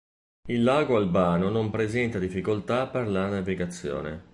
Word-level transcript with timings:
Il 0.47 0.63
Lago 0.63 0.95
Albano 0.97 1.51
non 1.51 1.69
presenta 1.69 2.17
difficoltà 2.17 2.87
per 2.87 3.07
la 3.07 3.27
navigazione. 3.29 4.29